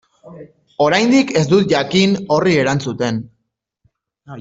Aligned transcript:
Oraindik 0.85 1.35
ez 1.43 1.45
dut 1.53 1.69
jakin 1.77 2.19
horri 2.39 2.59
erantzuten. 2.65 3.25